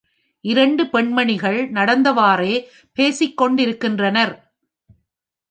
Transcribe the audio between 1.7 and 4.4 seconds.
நடந்தவாறே பேசிக்கொண்டிருக்கின்றனர்.